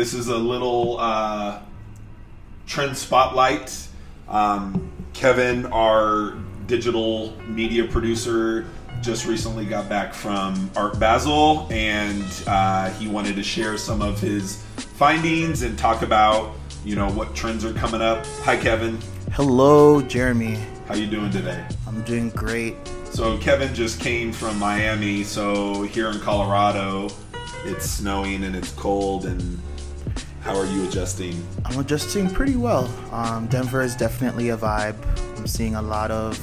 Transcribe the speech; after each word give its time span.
This 0.00 0.14
is 0.14 0.28
a 0.28 0.38
little 0.38 0.96
uh, 0.98 1.60
trend 2.66 2.96
spotlight. 2.96 3.86
Um, 4.30 4.90
Kevin, 5.12 5.66
our 5.66 6.38
digital 6.66 7.36
media 7.42 7.84
producer, 7.86 8.64
just 9.02 9.26
recently 9.26 9.66
got 9.66 9.90
back 9.90 10.14
from 10.14 10.70
Art 10.74 10.98
Basel, 10.98 11.68
and 11.70 12.24
uh, 12.46 12.88
he 12.92 13.08
wanted 13.08 13.36
to 13.36 13.42
share 13.42 13.76
some 13.76 14.00
of 14.00 14.18
his 14.18 14.64
findings 14.96 15.60
and 15.60 15.78
talk 15.78 16.00
about, 16.00 16.54
you 16.82 16.96
know, 16.96 17.10
what 17.10 17.34
trends 17.34 17.62
are 17.62 17.74
coming 17.74 18.00
up. 18.00 18.24
Hi, 18.44 18.56
Kevin. 18.56 18.98
Hello, 19.32 20.00
Jeremy. 20.00 20.58
How 20.88 20.94
you 20.94 21.08
doing 21.08 21.30
today? 21.30 21.62
I'm 21.86 22.00
doing 22.04 22.30
great. 22.30 22.74
So 23.04 23.36
Kevin 23.36 23.74
just 23.74 24.00
came 24.00 24.32
from 24.32 24.58
Miami, 24.58 25.24
so 25.24 25.82
here 25.82 26.08
in 26.08 26.18
Colorado, 26.20 27.10
it's 27.66 27.84
snowing 27.84 28.44
and 28.44 28.56
it's 28.56 28.72
cold 28.72 29.26
and 29.26 29.60
how 30.42 30.56
are 30.56 30.66
you 30.66 30.86
adjusting? 30.88 31.42
I'm 31.64 31.78
adjusting 31.78 32.30
pretty 32.30 32.56
well. 32.56 32.88
Um, 33.12 33.46
Denver 33.48 33.82
is 33.82 33.94
definitely 33.94 34.48
a 34.50 34.56
vibe. 34.56 34.96
I'm 35.38 35.46
seeing 35.46 35.74
a 35.74 35.82
lot 35.82 36.10
of 36.10 36.38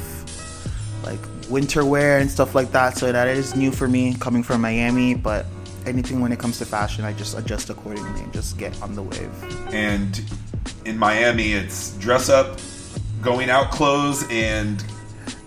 like 1.03 1.19
winter 1.49 1.85
wear 1.85 2.19
and 2.19 2.29
stuff 2.29 2.53
like 2.55 2.71
that, 2.71 2.97
so 2.97 3.11
that 3.11 3.27
is 3.27 3.55
new 3.55 3.71
for 3.71 3.87
me 3.87 4.15
coming 4.19 4.43
from 4.43 4.61
Miami. 4.61 5.13
But 5.15 5.45
anything 5.85 6.19
when 6.19 6.31
it 6.31 6.39
comes 6.39 6.57
to 6.59 6.65
fashion, 6.65 7.05
I 7.05 7.13
just 7.13 7.37
adjust 7.37 7.69
accordingly 7.69 8.21
and 8.21 8.31
just 8.33 8.57
get 8.57 8.79
on 8.81 8.93
the 8.95 9.03
wave. 9.03 9.73
And 9.73 10.21
in 10.85 10.97
Miami, 10.97 11.53
it's 11.53 11.91
dress 11.97 12.29
up, 12.29 12.59
going 13.21 13.49
out 13.49 13.71
clothes, 13.71 14.25
and 14.29 14.83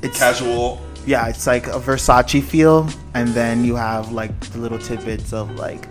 It's 0.03 0.19
casual. 0.19 0.81
yeah, 1.07 1.29
it's 1.29 1.47
like 1.47 1.67
a 1.69 1.79
Versace 1.79 2.43
feel, 2.43 2.89
and 3.15 3.29
then 3.29 3.65
you 3.65 3.77
have 3.77 4.13
like 4.13 4.39
the 4.53 4.59
little 4.59 4.79
tidbits 4.79 5.33
of 5.33 5.51
like 5.57 5.87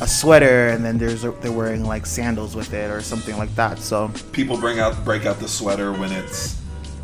a 0.00 0.06
sweater, 0.06 0.68
and 0.68 0.84
then 0.84 0.98
there's 0.98 1.24
a, 1.24 1.30
they're 1.32 1.52
wearing 1.52 1.84
like 1.84 2.06
sandals 2.06 2.54
with 2.54 2.72
it 2.72 2.90
or 2.90 3.00
something 3.00 3.36
like 3.38 3.54
that. 3.56 3.78
So 3.78 4.10
People 4.32 4.56
bring 4.58 4.78
out 4.80 5.04
break 5.04 5.26
out 5.26 5.38
the 5.40 5.48
sweater 5.48 5.92
when 5.92 6.12
it's 6.12 6.56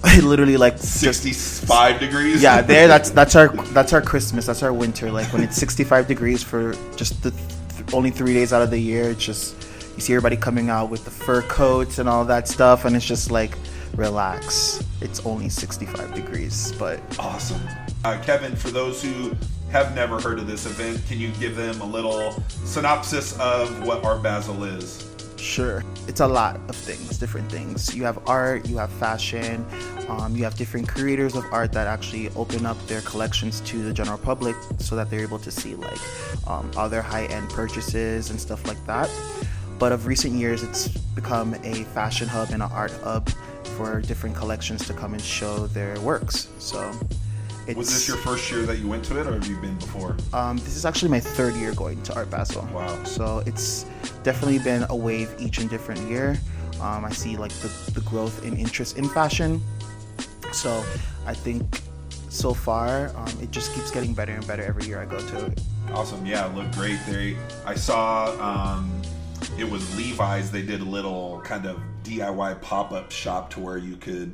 literally 0.22 0.56
like 0.56 0.77
65 0.78 1.98
degrees. 1.98 2.42
yeah 2.42 2.60
there 2.60 2.86
that's 2.86 3.10
that's 3.19 3.34
our 3.34 3.48
that's 3.72 3.94
our 3.94 4.02
christmas 4.02 4.44
that's 4.44 4.62
our 4.62 4.72
winter 4.72 5.10
like 5.10 5.32
when 5.32 5.42
it's 5.42 5.56
65 5.56 6.06
degrees 6.06 6.42
for 6.42 6.74
just 6.94 7.22
the 7.22 7.30
th- 7.30 7.94
only 7.94 8.10
three 8.10 8.34
days 8.34 8.52
out 8.52 8.60
of 8.60 8.70
the 8.70 8.78
year 8.78 9.04
it's 9.10 9.24
just 9.24 9.56
you 9.94 10.00
see 10.02 10.12
everybody 10.12 10.36
coming 10.36 10.69
out 10.69 10.91
with 10.91 11.06
the 11.06 11.10
fur 11.10 11.41
coats 11.42 11.98
and 11.98 12.06
all 12.06 12.22
that 12.26 12.47
stuff 12.47 12.84
and 12.84 12.94
it's 12.94 13.06
just 13.06 13.30
like 13.30 13.56
relax 13.97 14.84
it's 15.00 15.24
only 15.24 15.48
65 15.48 16.12
degrees 16.14 16.72
but 16.78 17.00
Awesome. 17.19 17.60
Uh, 18.04 18.20
Kevin, 18.22 18.54
for 18.54 18.69
those 18.70 19.02
who 19.02 19.34
have 19.75 19.92
never 19.92 20.20
heard 20.20 20.39
of 20.39 20.47
this 20.47 20.67
event, 20.67 21.05
can 21.08 21.19
you 21.19 21.33
give 21.41 21.56
them 21.56 21.80
a 21.80 21.84
little 21.84 22.41
synopsis 22.64 23.36
of 23.41 23.84
what 23.84 24.05
Art 24.05 24.22
Basel 24.22 24.62
is? 24.62 25.12
Sure. 25.36 25.83
It's 26.06 26.20
a 26.20 26.27
lot 26.28 26.61
of 26.69 26.77
things, 26.77 27.19
different 27.19 27.50
things. 27.50 27.92
You 27.92 28.05
have 28.05 28.20
art, 28.28 28.69
you 28.69 28.77
have 28.77 28.92
fashion, 28.92 29.66
um, 30.08 30.36
you 30.36 30.44
have 30.44 30.55
different 30.55 30.86
creators 30.86 31.34
of 31.34 31.44
art 31.50 31.72
that 31.72 31.89
actually 31.89 32.28
open 32.36 32.64
up 32.64 32.78
their 32.86 33.00
collections 33.00 33.61
to 33.62 33.83
the 33.83 33.92
general 33.92 34.16
public 34.16 34.55
so 34.78 34.94
that 34.94 35.11
they're 35.11 35.22
able 35.22 35.41
to 35.41 35.50
see 35.50 35.75
like 35.75 35.98
um, 36.48 36.70
other 36.77 37.03
high 37.03 37.25
end 37.25 37.50
purchases 37.50 38.31
and 38.31 38.41
stuff 38.41 38.64
like 38.69 38.86
that. 38.86 39.11
But 39.81 39.91
of 39.91 40.06
recent 40.06 40.34
years, 40.34 40.62
it's 40.62 40.86
become 41.16 41.55
a 41.64 41.83
fashion 41.86 42.28
hub 42.28 42.50
and 42.53 42.62
an 42.62 42.70
art 42.70 42.92
hub 43.03 43.28
for 43.77 44.00
different 44.00 44.36
collections 44.36 44.86
to 44.86 44.94
come 44.94 45.14
and 45.14 45.20
show 45.20 45.66
their 45.66 45.98
works. 45.98 46.47
So 46.61 46.92
it's, 47.66 47.76
Was 47.76 47.92
this 47.92 48.08
your 48.08 48.16
first 48.18 48.50
year 48.50 48.62
that 48.62 48.78
you 48.78 48.88
went 48.88 49.04
to 49.06 49.18
it, 49.20 49.26
or 49.26 49.32
have 49.34 49.46
you 49.46 49.56
been 49.56 49.76
before? 49.76 50.16
um, 50.32 50.58
this 50.58 50.76
is 50.76 50.84
actually 50.84 51.10
my 51.10 51.20
third 51.20 51.54
year 51.54 51.72
going 51.74 52.02
to 52.02 52.14
Art 52.14 52.30
Basel. 52.30 52.68
Wow. 52.72 53.02
So 53.04 53.42
it's 53.46 53.84
definitely 54.22 54.58
been 54.58 54.84
a 54.90 54.96
wave 54.96 55.34
each 55.38 55.58
and 55.58 55.68
different 55.70 56.00
year. 56.08 56.38
Um, 56.80 57.04
I 57.04 57.10
see 57.10 57.36
like 57.36 57.52
the, 57.52 57.68
the 57.92 58.00
growth 58.02 58.44
in 58.44 58.56
interest 58.56 58.98
in 58.98 59.08
fashion. 59.08 59.62
So 60.52 60.84
I 61.26 61.34
think 61.34 61.80
so 62.28 62.52
far 62.52 63.12
um, 63.16 63.32
it 63.41 63.50
just 63.53 63.72
keeps 63.74 63.91
getting 63.92 64.12
better 64.12 64.32
and 64.32 64.47
better 64.47 64.62
every 64.64 64.84
year 64.86 65.00
I 65.00 65.04
go 65.06 65.19
to 65.19 65.47
it. 65.47 65.60
Awesome. 65.92 66.24
Yeah, 66.26 66.48
it 66.50 66.54
looked 66.56 66.74
great. 66.76 66.98
They, 67.06 67.36
I 67.64 67.74
saw 67.74 68.32
um, 68.41 69.00
it 69.58 69.69
was 69.69 69.97
Levi's. 69.97 70.50
They 70.50 70.62
did 70.62 70.80
a 70.80 70.84
little 70.84 71.41
kind 71.44 71.66
of 71.66 71.80
DIY 72.03 72.60
pop 72.60 72.92
up 72.92 73.10
shop 73.12 73.50
to 73.50 73.60
where 73.60 73.78
you 73.78 73.97
could 73.97 74.32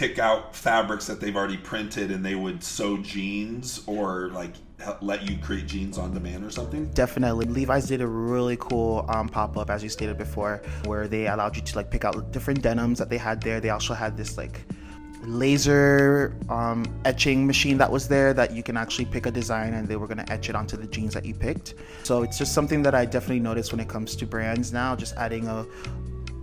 pick 0.00 0.18
out 0.18 0.56
fabrics 0.56 1.06
that 1.06 1.20
they've 1.20 1.36
already 1.36 1.58
printed 1.58 2.10
and 2.10 2.24
they 2.24 2.34
would 2.34 2.64
sew 2.64 2.96
jeans 2.96 3.82
or 3.86 4.30
like 4.32 4.54
let 5.02 5.28
you 5.28 5.36
create 5.36 5.66
jeans 5.66 5.98
on 5.98 6.14
demand 6.14 6.42
or 6.42 6.50
something. 6.50 6.86
Definitely, 6.94 7.44
Levi's 7.44 7.86
did 7.86 8.00
a 8.00 8.06
really 8.06 8.56
cool 8.56 9.04
um, 9.10 9.28
pop 9.28 9.58
up, 9.58 9.68
as 9.68 9.82
you 9.82 9.90
stated 9.90 10.16
before, 10.16 10.62
where 10.86 11.06
they 11.06 11.26
allowed 11.26 11.54
you 11.54 11.60
to 11.60 11.76
like 11.76 11.90
pick 11.90 12.06
out 12.06 12.32
different 12.32 12.62
denims 12.62 12.98
that 12.98 13.10
they 13.10 13.18
had 13.18 13.42
there. 13.42 13.60
They 13.60 13.68
also 13.68 13.92
had 13.92 14.16
this 14.16 14.38
like 14.38 14.62
laser 15.24 16.34
um, 16.48 16.82
etching 17.04 17.46
machine 17.46 17.76
that 17.76 17.92
was 17.92 18.08
there 18.08 18.32
that 18.32 18.52
you 18.52 18.62
can 18.62 18.78
actually 18.78 19.04
pick 19.04 19.26
a 19.26 19.30
design 19.30 19.74
and 19.74 19.86
they 19.86 19.96
were 19.96 20.06
going 20.06 20.24
to 20.24 20.32
etch 20.32 20.48
it 20.48 20.54
onto 20.54 20.78
the 20.78 20.86
jeans 20.86 21.12
that 21.12 21.26
you 21.26 21.34
picked. 21.34 21.74
So 22.04 22.22
it's 22.22 22.38
just 22.38 22.54
something 22.54 22.82
that 22.84 22.94
I 22.94 23.04
definitely 23.04 23.40
noticed 23.40 23.70
when 23.70 23.80
it 23.80 23.88
comes 23.90 24.16
to 24.16 24.24
brands 24.24 24.72
now, 24.72 24.96
just 24.96 25.14
adding 25.16 25.46
a 25.46 25.66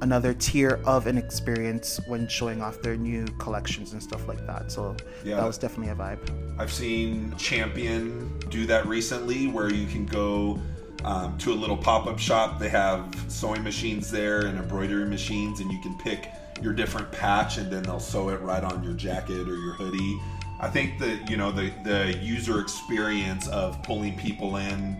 another 0.01 0.33
tier 0.33 0.79
of 0.85 1.07
an 1.07 1.17
experience 1.17 1.99
when 2.07 2.27
showing 2.27 2.61
off 2.61 2.81
their 2.81 2.95
new 2.95 3.25
collections 3.39 3.93
and 3.93 4.01
stuff 4.01 4.27
like 4.27 4.45
that. 4.45 4.71
So 4.71 4.95
Yeah. 5.23 5.37
that 5.37 5.45
was 5.45 5.57
definitely 5.57 5.91
a 5.91 5.95
vibe. 5.95 6.19
I've 6.59 6.71
seen 6.71 7.33
Champion 7.37 8.37
do 8.49 8.65
that 8.67 8.85
recently 8.87 9.47
where 9.47 9.71
you 9.71 9.87
can 9.87 10.05
go 10.05 10.59
um, 11.03 11.37
to 11.39 11.51
a 11.51 11.55
little 11.55 11.77
pop 11.77 12.07
up 12.07 12.19
shop. 12.19 12.59
They 12.59 12.69
have 12.69 13.15
sewing 13.27 13.63
machines 13.63 14.09
there 14.11 14.41
and 14.47 14.57
embroidery 14.57 15.05
machines, 15.05 15.59
and 15.59 15.71
you 15.71 15.79
can 15.79 15.95
pick 15.97 16.29
your 16.61 16.73
different 16.73 17.11
patch 17.11 17.57
and 17.57 17.71
then 17.71 17.83
they'll 17.83 17.99
sew 17.99 18.29
it 18.29 18.41
right 18.41 18.63
on 18.63 18.83
your 18.83 18.93
jacket 18.93 19.47
or 19.47 19.55
your 19.55 19.73
hoodie. 19.73 20.19
I 20.59 20.67
think 20.69 20.97
that, 20.99 21.29
you 21.29 21.37
know, 21.37 21.51
the, 21.51 21.71
the 21.83 22.17
user 22.17 22.59
experience 22.59 23.47
of 23.49 23.81
pulling 23.83 24.17
people 24.17 24.57
in 24.57 24.97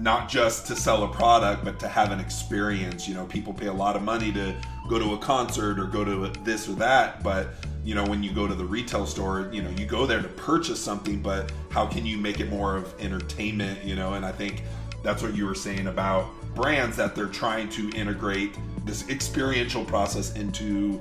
not 0.00 0.30
just 0.30 0.66
to 0.66 0.74
sell 0.74 1.04
a 1.04 1.08
product, 1.08 1.62
but 1.62 1.78
to 1.78 1.86
have 1.86 2.10
an 2.10 2.20
experience. 2.20 3.06
You 3.06 3.14
know, 3.14 3.26
people 3.26 3.52
pay 3.52 3.66
a 3.66 3.72
lot 3.72 3.96
of 3.96 4.02
money 4.02 4.32
to 4.32 4.56
go 4.88 4.98
to 4.98 5.12
a 5.12 5.18
concert 5.18 5.78
or 5.78 5.84
go 5.84 6.04
to 6.04 6.28
this 6.42 6.68
or 6.68 6.72
that, 6.72 7.22
but 7.22 7.48
you 7.84 7.94
know, 7.94 8.04
when 8.04 8.22
you 8.22 8.32
go 8.32 8.46
to 8.46 8.54
the 8.54 8.64
retail 8.64 9.06
store, 9.06 9.48
you 9.52 9.62
know, 9.62 9.70
you 9.70 9.86
go 9.86 10.06
there 10.06 10.22
to 10.22 10.28
purchase 10.28 10.82
something, 10.82 11.20
but 11.20 11.52
how 11.70 11.86
can 11.86 12.04
you 12.04 12.16
make 12.16 12.40
it 12.40 12.48
more 12.50 12.76
of 12.76 12.94
entertainment? 13.00 13.82
You 13.84 13.94
know, 13.94 14.14
and 14.14 14.24
I 14.24 14.32
think 14.32 14.62
that's 15.02 15.22
what 15.22 15.34
you 15.34 15.46
were 15.46 15.54
saying 15.54 15.86
about 15.86 16.26
brands 16.54 16.96
that 16.96 17.14
they're 17.14 17.26
trying 17.26 17.68
to 17.70 17.90
integrate 17.90 18.56
this 18.84 19.08
experiential 19.08 19.84
process 19.84 20.34
into 20.34 21.00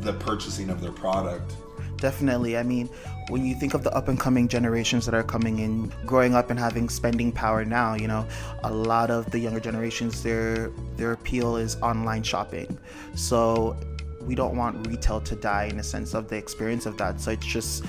the 0.00 0.12
purchasing 0.14 0.70
of 0.70 0.80
their 0.80 0.92
product. 0.92 1.54
Definitely. 2.00 2.56
I 2.56 2.62
mean, 2.62 2.88
when 3.28 3.44
you 3.44 3.54
think 3.54 3.74
of 3.74 3.82
the 3.82 3.94
up 3.94 4.08
and 4.08 4.18
coming 4.18 4.48
generations 4.48 5.04
that 5.06 5.14
are 5.14 5.22
coming 5.22 5.58
in, 5.58 5.92
growing 6.06 6.34
up 6.34 6.50
and 6.50 6.58
having 6.58 6.88
spending 6.88 7.30
power 7.30 7.64
now, 7.64 7.94
you 7.94 8.08
know, 8.08 8.26
a 8.64 8.72
lot 8.72 9.10
of 9.10 9.30
the 9.30 9.38
younger 9.38 9.60
generations, 9.60 10.22
their 10.22 10.70
their 10.96 11.12
appeal 11.12 11.56
is 11.56 11.76
online 11.82 12.22
shopping. 12.22 12.78
So 13.14 13.76
we 14.22 14.34
don't 14.34 14.56
want 14.56 14.86
retail 14.86 15.20
to 15.20 15.36
die 15.36 15.64
in 15.64 15.78
a 15.78 15.82
sense 15.82 16.14
of 16.14 16.28
the 16.28 16.36
experience 16.36 16.86
of 16.86 16.96
that. 16.98 17.20
So 17.20 17.30
it's 17.32 17.46
just 17.46 17.84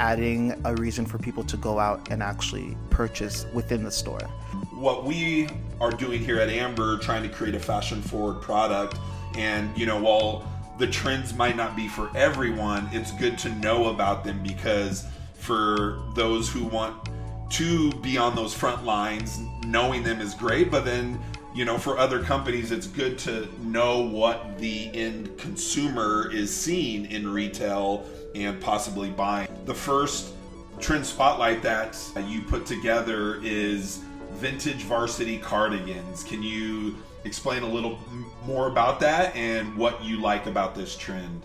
adding 0.00 0.60
a 0.64 0.74
reason 0.76 1.06
for 1.06 1.18
people 1.18 1.44
to 1.44 1.56
go 1.56 1.78
out 1.78 2.10
and 2.10 2.22
actually 2.22 2.76
purchase 2.90 3.46
within 3.54 3.84
the 3.84 3.90
store. 3.90 4.28
what 4.74 5.04
we 5.04 5.48
are 5.80 5.90
doing 5.90 6.20
here 6.22 6.38
at 6.38 6.48
Amber, 6.48 6.98
trying 6.98 7.22
to 7.22 7.28
create 7.28 7.54
a 7.54 7.60
fashion 7.60 8.02
forward 8.02 8.42
product. 8.42 8.98
And, 9.36 9.76
you 9.76 9.86
know, 9.86 10.00
while 10.00 10.46
the 10.78 10.86
trends 10.86 11.34
might 11.34 11.56
not 11.56 11.76
be 11.76 11.88
for 11.88 12.10
everyone, 12.16 12.88
it's 12.92 13.12
good 13.12 13.38
to 13.38 13.48
know 13.56 13.90
about 13.90 14.24
them 14.24 14.42
because 14.42 15.06
for 15.34 16.02
those 16.14 16.50
who 16.50 16.64
want 16.64 17.08
to 17.50 17.92
be 18.00 18.16
on 18.16 18.34
those 18.34 18.54
front 18.54 18.84
lines, 18.84 19.40
knowing 19.66 20.02
them 20.02 20.20
is 20.20 20.34
great. 20.34 20.70
But 20.70 20.84
then, 20.84 21.20
you 21.54 21.64
know, 21.64 21.78
for 21.78 21.98
other 21.98 22.22
companies, 22.22 22.72
it's 22.72 22.86
good 22.86 23.18
to 23.20 23.48
know 23.62 24.00
what 24.00 24.58
the 24.58 24.90
end 24.94 25.38
consumer 25.38 26.30
is 26.32 26.54
seeing 26.54 27.06
in 27.10 27.28
retail 27.28 28.04
and 28.34 28.60
possibly 28.60 29.10
buying. 29.10 29.48
The 29.66 29.74
first 29.74 30.32
trend 30.80 31.06
spotlight 31.06 31.62
that 31.62 31.96
you 32.26 32.42
put 32.42 32.66
together 32.66 33.40
is 33.44 33.98
vintage 34.32 34.82
varsity 34.82 35.38
cardigans. 35.38 36.24
Can 36.24 36.42
you 36.42 36.96
explain 37.24 37.62
a 37.62 37.68
little 37.68 37.98
more 38.46 38.68
about 38.68 39.00
that 39.00 39.34
and 39.34 39.76
what 39.76 40.02
you 40.04 40.20
like 40.20 40.46
about 40.46 40.74
this 40.74 40.96
trend? 40.96 41.42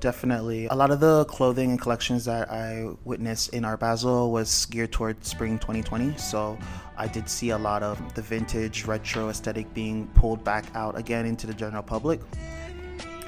Definitely. 0.00 0.66
A 0.66 0.74
lot 0.74 0.90
of 0.90 0.98
the 0.98 1.24
clothing 1.26 1.70
and 1.70 1.80
collections 1.80 2.24
that 2.24 2.50
I 2.50 2.88
witnessed 3.04 3.50
in 3.50 3.64
Art 3.64 3.78
Basel 3.80 4.32
was 4.32 4.66
geared 4.66 4.90
toward 4.90 5.24
spring 5.24 5.60
2020. 5.60 6.16
So 6.16 6.58
I 6.96 7.06
did 7.06 7.28
see 7.28 7.50
a 7.50 7.58
lot 7.58 7.84
of 7.84 8.14
the 8.14 8.22
vintage 8.22 8.84
retro 8.84 9.28
aesthetic 9.28 9.72
being 9.74 10.08
pulled 10.08 10.42
back 10.42 10.64
out 10.74 10.98
again 10.98 11.24
into 11.24 11.46
the 11.46 11.54
general 11.54 11.84
public. 11.84 12.20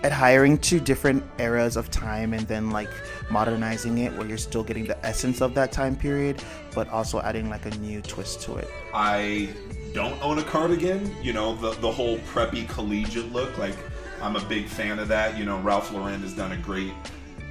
adhering 0.02 0.58
to 0.58 0.78
different 0.78 1.24
eras 1.38 1.76
of 1.76 1.90
time 1.90 2.34
and 2.34 2.46
then 2.46 2.70
like 2.70 2.90
modernizing 3.30 3.98
it 3.98 4.12
where 4.18 4.26
you're 4.26 4.36
still 4.36 4.62
getting 4.62 4.84
the 4.84 5.06
essence 5.06 5.40
of 5.40 5.54
that 5.54 5.72
time 5.72 5.96
period 5.96 6.42
but 6.74 6.86
also 6.90 7.22
adding 7.22 7.48
like 7.48 7.64
a 7.64 7.70
new 7.78 8.02
twist 8.02 8.42
to 8.42 8.56
it 8.56 8.68
I 8.92 9.48
don't 9.94 10.20
own 10.22 10.38
a 10.38 10.42
cardigan. 10.42 11.16
You 11.22 11.32
know, 11.32 11.54
the 11.54 11.70
the 11.80 11.90
whole 11.90 12.18
preppy 12.18 12.68
collegiate 12.68 13.32
look. 13.32 13.56
Like, 13.56 13.76
I'm 14.20 14.36
a 14.36 14.44
big 14.44 14.66
fan 14.66 14.98
of 14.98 15.08
that. 15.08 15.38
You 15.38 15.46
know, 15.46 15.58
Ralph 15.60 15.90
Lauren 15.92 16.20
has 16.20 16.34
done 16.34 16.52
a 16.52 16.58
great 16.58 16.92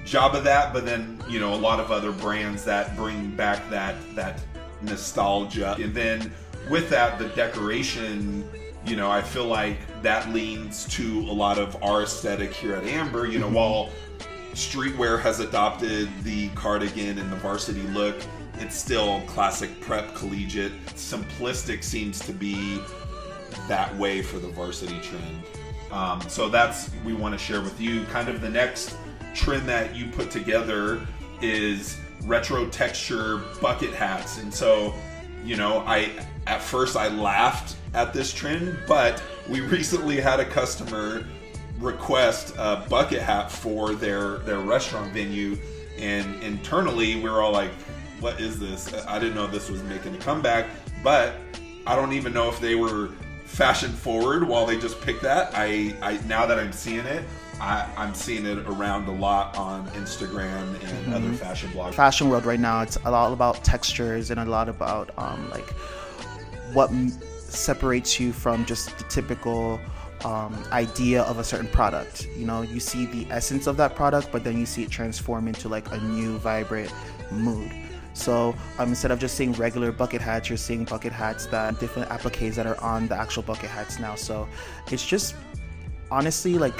job 0.05 0.35
of 0.35 0.43
that. 0.43 0.73
But 0.73 0.85
then, 0.85 1.23
you 1.27 1.39
know, 1.39 1.53
a 1.53 1.55
lot 1.55 1.79
of 1.79 1.89
other 1.89 2.11
brands 2.11 2.63
that 2.65 2.95
bring 2.95 3.31
back 3.31 3.67
that 3.71 3.95
that 4.15 4.43
nostalgia. 4.81 5.75
And 5.79 5.95
then 5.95 6.31
with 6.69 6.89
that, 6.91 7.17
the 7.17 7.29
decoration. 7.29 8.47
You 8.85 8.97
know, 8.97 9.09
I 9.09 9.21
feel 9.21 9.45
like 9.45 9.77
that 10.01 10.27
leans 10.33 10.83
to 10.89 11.19
a 11.21 11.31
lot 11.31 11.57
of 11.57 11.81
our 11.81 12.03
aesthetic 12.03 12.51
here 12.53 12.75
at 12.75 12.83
Amber. 12.83 13.25
You 13.25 13.39
know, 13.39 13.45
mm-hmm. 13.45 13.55
while 13.55 13.89
streetwear 14.53 15.21
has 15.21 15.39
adopted 15.39 16.09
the 16.23 16.49
cardigan 16.49 17.17
and 17.17 17.31
the 17.31 17.37
varsity 17.37 17.81
look, 17.93 18.17
it's 18.63 18.75
still 18.75 19.21
classic 19.27 19.79
prep 19.81 20.15
collegiate. 20.15 20.73
Simplistic 20.95 21.83
seems 21.83 22.19
to 22.19 22.33
be 22.33 22.79
that 23.67 23.95
way 23.97 24.21
for 24.21 24.39
the 24.39 24.47
varsity 24.47 24.99
trend. 25.01 25.43
Um, 25.91 26.21
so 26.27 26.49
that's 26.49 26.89
we 27.05 27.13
want 27.13 27.33
to 27.33 27.37
share 27.37 27.61
with 27.61 27.79
you. 27.79 28.05
Kind 28.05 28.29
of 28.29 28.41
the 28.41 28.49
next 28.49 28.95
trend 29.35 29.67
that 29.67 29.95
you 29.95 30.07
put 30.07 30.31
together 30.31 31.05
is 31.41 31.97
retro 32.23 32.67
texture 32.67 33.41
bucket 33.61 33.93
hats, 33.93 34.39
and 34.39 34.51
so 34.51 34.93
you 35.43 35.55
know 35.55 35.83
I 35.85 36.11
at 36.47 36.61
first 36.61 36.95
I 36.95 37.09
laughed 37.09 37.75
at 37.93 38.13
this 38.13 38.33
trend, 38.33 38.79
but 38.87 39.21
we 39.47 39.59
recently 39.59 40.19
had 40.19 40.39
a 40.39 40.45
customer 40.45 41.25
request 41.79 42.55
a 42.57 42.85
bucket 42.89 43.21
hat 43.21 43.51
for 43.51 43.93
their 43.93 44.37
their 44.39 44.59
restaurant 44.59 45.13
venue, 45.13 45.57
and 45.99 46.41
internally 46.41 47.17
we 47.17 47.29
were 47.29 47.41
all 47.41 47.51
like, 47.51 47.71
"What 48.23 48.39
is 48.39 48.59
this?" 48.59 48.91
I 49.07 49.19
didn't 49.19 49.35
know 49.35 49.47
this 49.47 49.69
was 49.69 49.83
making 49.83 50.15
a 50.15 50.19
comeback, 50.19 50.65
but 51.03 51.35
I 51.85 51.95
don't 51.95 52.13
even 52.13 52.33
know 52.33 52.49
if 52.49 52.59
they 52.59 52.75
were 52.75 53.09
fashion 53.45 53.91
forward 53.91 54.47
while 54.47 54.65
they 54.65 54.79
just 54.79 54.99
picked 55.01 55.21
that. 55.23 55.51
I, 55.53 55.93
I 56.01 56.19
now 56.27 56.45
that 56.45 56.57
I'm 56.57 56.71
seeing 56.71 57.05
it, 57.05 57.23
I, 57.59 57.87
I'm 57.97 58.13
seeing 58.13 58.45
it 58.45 58.57
around 58.59 59.07
a 59.07 59.11
lot 59.11 59.55
on 59.57 59.87
Instagram 59.89 60.81
and 60.83 61.13
other 61.13 61.31
fashion 61.33 61.69
blogs. 61.69 61.93
fashion 61.93 62.29
world 62.29 62.45
right 62.45 62.59
now 62.59 62.81
it's 62.81 62.97
a 63.05 63.11
lot 63.11 63.31
about 63.31 63.63
textures 63.63 64.31
and 64.31 64.39
a 64.39 64.45
lot 64.45 64.69
about 64.69 65.11
um, 65.17 65.49
like 65.51 65.69
what 66.73 66.89
m- 66.89 67.11
separates 67.37 68.19
you 68.19 68.33
from 68.33 68.65
just 68.65 68.97
the 68.97 69.03
typical 69.05 69.79
um, 70.25 70.57
idea 70.71 71.21
of 71.23 71.37
a 71.37 71.43
certain 71.43 71.67
product 71.67 72.27
you 72.35 72.45
know 72.45 72.61
you 72.63 72.79
see 72.79 73.05
the 73.05 73.27
essence 73.29 73.67
of 73.67 73.77
that 73.77 73.95
product 73.95 74.29
but 74.31 74.43
then 74.43 74.57
you 74.57 74.65
see 74.65 74.83
it 74.83 74.89
transform 74.89 75.47
into 75.47 75.69
like 75.69 75.89
a 75.91 75.97
new 75.99 76.37
vibrant 76.39 76.91
mood 77.31 77.71
so 78.13 78.55
um, 78.77 78.89
instead 78.89 79.11
of 79.11 79.19
just 79.19 79.35
seeing 79.35 79.53
regular 79.53 79.91
bucket 79.91 80.21
hats 80.21 80.49
you're 80.49 80.57
seeing 80.57 80.85
bucket 80.85 81.11
hats 81.11 81.47
that 81.47 81.79
different 81.79 82.09
appliques 82.09 82.55
that 82.55 82.65
are 82.65 82.79
on 82.81 83.07
the 83.07 83.15
actual 83.15 83.43
bucket 83.43 83.69
hats 83.69 83.99
now. 83.99 84.15
So 84.15 84.47
it's 84.91 85.05
just 85.05 85.35
honestly 86.11 86.59
like 86.59 86.79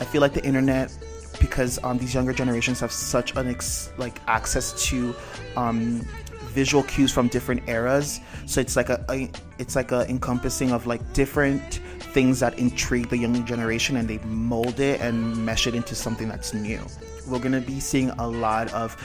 i 0.00 0.04
feel 0.04 0.20
like 0.20 0.34
the 0.34 0.44
internet 0.44 0.92
because 1.40 1.82
um, 1.82 1.98
these 1.98 2.14
younger 2.14 2.32
generations 2.32 2.80
have 2.80 2.92
such 2.92 3.34
an 3.36 3.48
ex- 3.48 3.90
like 3.96 4.20
access 4.26 4.86
to 4.86 5.14
um, 5.56 6.02
visual 6.50 6.82
cues 6.84 7.12
from 7.12 7.28
different 7.28 7.68
eras. 7.68 8.20
So 8.46 8.60
it's 8.60 8.76
like 8.76 8.90
a, 8.90 9.04
a 9.08 9.30
it's 9.58 9.76
like 9.76 9.92
a 9.92 10.08
encompassing 10.08 10.72
of 10.72 10.86
like 10.86 11.00
different 11.12 11.80
things 12.12 12.40
that 12.40 12.58
intrigue 12.58 13.08
the 13.08 13.16
younger 13.16 13.42
generation 13.42 13.96
and 13.96 14.08
they 14.08 14.18
mold 14.18 14.80
it 14.80 15.00
and 15.00 15.36
mesh 15.46 15.66
it 15.66 15.74
into 15.74 15.94
something 15.94 16.28
that's 16.28 16.52
new. 16.52 16.80
We're 17.26 17.38
gonna 17.38 17.60
be 17.60 17.80
seeing 17.80 18.10
a 18.10 18.26
lot 18.28 18.72
of 18.72 18.96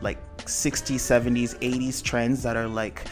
like 0.00 0.18
60s 0.38 0.96
70s 0.96 1.58
80s 1.60 2.02
trends 2.02 2.42
that 2.42 2.56
are 2.56 2.68
like 2.68 3.04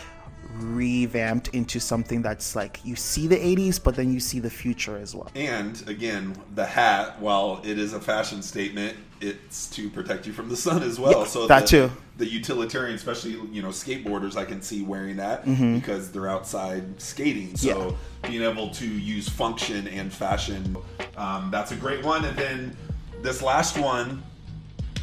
revamped 0.58 1.48
into 1.48 1.78
something 1.78 2.22
that's 2.22 2.56
like 2.56 2.80
you 2.82 2.96
see 2.96 3.26
the 3.26 3.36
80s 3.36 3.82
but 3.82 3.94
then 3.94 4.10
you 4.12 4.20
see 4.20 4.38
the 4.38 4.48
future 4.48 4.96
as 4.96 5.14
well 5.14 5.28
And 5.34 5.82
again, 5.86 6.34
the 6.54 6.64
hat, 6.64 7.20
while 7.20 7.60
it 7.62 7.78
is 7.78 7.92
a 7.92 8.00
fashion 8.00 8.40
statement, 8.42 8.96
it's 9.20 9.68
to 9.70 9.90
protect 9.90 10.26
you 10.26 10.32
from 10.32 10.48
the 10.48 10.56
sun 10.56 10.82
as 10.82 10.98
well. 10.98 11.20
Yeah, 11.20 11.26
so 11.26 11.46
that 11.46 11.62
the, 11.62 11.66
too. 11.88 11.90
The 12.18 12.26
utilitarian, 12.26 12.94
especially 12.94 13.32
you 13.52 13.60
know 13.60 13.68
skateboarders, 13.68 14.36
I 14.36 14.44
can 14.46 14.62
see 14.62 14.82
wearing 14.82 15.16
that 15.16 15.44
Mm-hmm. 15.44 15.74
because 15.76 16.10
they're 16.10 16.28
outside 16.28 17.00
skating. 17.00 17.54
So 17.56 17.96
being 18.22 18.42
able 18.42 18.70
to 18.70 18.86
use 18.86 19.28
function 19.28 19.88
and 19.88 20.10
fashion, 20.12 20.76
um, 21.18 21.50
that's 21.50 21.72
a 21.72 21.76
great 21.76 22.02
one. 22.04 22.24
And 22.24 22.36
then 22.36 22.76
this 23.20 23.42
last 23.42 23.76
one, 23.78 24.22